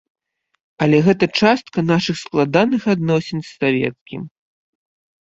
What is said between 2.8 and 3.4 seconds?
адносін